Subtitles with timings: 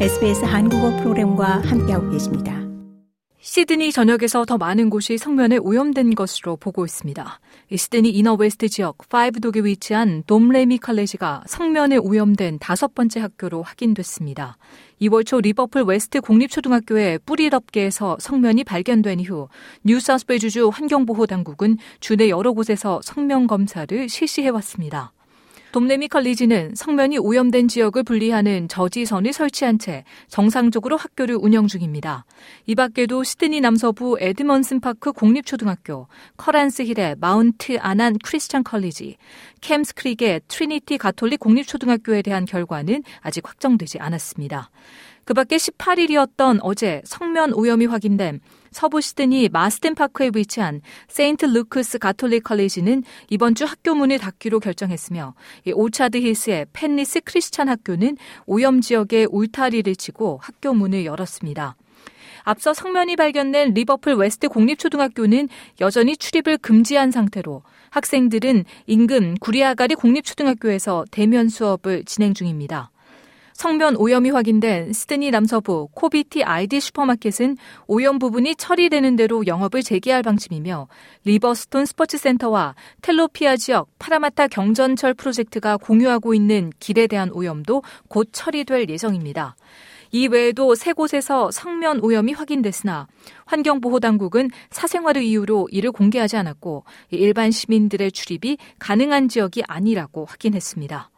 [0.00, 2.60] SBS 한국어 프로그램과 함께하고 계십니다.
[3.38, 7.40] 시드니 전역에서 더 많은 곳이 석면에 오염된 것으로 보고 있습니다.
[7.72, 14.56] 시드니 이너웨스트 지역 Five Dock에 위치한 돔레미 칼레지가 성면에 오염된 다섯 번째 학교로 확인됐습니다.
[15.00, 19.46] 2월 초 리버풀 웨스트 공립초등학교의 뿌리덮개에서 석면이 발견된 이후
[19.84, 25.13] 뉴사우스웨일스주 환경보호당국은 주내 여러 곳에서 석면 검사를 실시해왔습니다.
[25.74, 32.26] 돔레미 College는 석면이 오염된 지역을 분리하는 저지선을 설치한 채 정상적으로 학교를 운영 중입니다.
[32.66, 36.06] 이 밖에도 시드니 남서부 에드먼슨 파크 공립초등학교,
[36.36, 39.16] 커란스 힐의 마운트 아난 Christian College,
[39.62, 44.70] 켐스 크릭의 트리니티 가톨릭 공립초등학교에 대한 결과는 아직 확정되지 않았습니다.
[45.24, 52.42] 그 밖에 18일이었던 어제 석면 오염이 확인된 서부 시드니 마스덴 파크에 위치한 세인트 루크스 가톨릭
[52.44, 55.34] College는 이번 주 학교 문을 닫기로 결정했으며
[55.72, 61.76] 오차드 힐스의 펜리스 크리스찬 학교는 오염 지역에 울타리를 치고 학교 문을 열었습니다.
[62.42, 65.48] 앞서 석면이 발견된 리버풀 웨스트 공립초등학교는
[65.80, 72.90] 여전히 출입을 금지한 상태로 학생들은 인근 구리아가리 공립초등학교에서 대면 수업을 진행 중입니다.
[73.54, 80.88] 석면 오염이 확인된 시드니 남서부 코비티 IGA 슈퍼마켓은 오염 부분이 처리되는 대로 영업을 재개할 방침이며
[81.24, 89.56] 리버스톤 스포츠센터와 텔로피아 지역 파라마타 경전철 프로젝트가 공유하고 있는 길에 대한 오염도 곧 처리될 예정입니다.
[90.10, 93.06] 이 외에도 세 곳에서 석면 오염이 확인됐으나
[93.46, 101.10] 환경보호당국은 사생활을 이유로 이를 공개하지 않았고 일반 시민들의 출입이 가능한 지역이 아니라고 확인했습니다.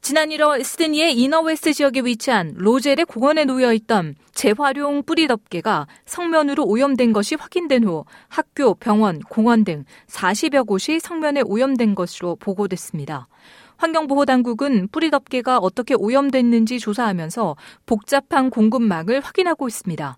[0.00, 7.12] 지난 1월 시드니의 이너웨스트 지역에 위치한 로젤의 공원에 놓여 있던 재활용 뿌리 덮개가 석면으로 오염된
[7.12, 13.28] 것이 확인된 후 학교, 병원, 공원 등 40여 곳이 석면에 오염된 것으로 보고됐습니다.
[13.76, 20.16] 환경보호당국은 뿌리 덮개가 어떻게 오염됐는지 조사하면서 복잡한 공급망을 확인하고 있습니다.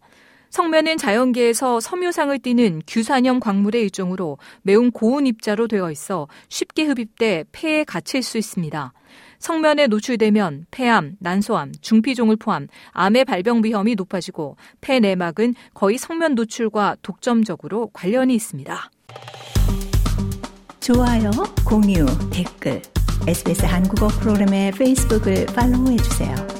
[0.51, 7.84] 성면은 자연계에서 섬유상을 띠는 규산염 광물의 일종으로 매우 고운 입자로 되어 있어 쉽게 흡입돼 폐에
[7.84, 8.93] 갇힐 수 있습니다.
[9.38, 16.97] 성면에 노출되면 폐암, 난소암, 중피종을 포함 암의 발병 위험이 높아지고 폐 내막은 거의 성면 노출과
[17.03, 18.91] 독점적으로 관련이 있습니다.
[20.81, 21.31] 좋아요,
[21.65, 22.82] 공유, 댓글,
[23.27, 26.59] SBS 한국어 프로그램의 페이스북을 팔로우해 주세요.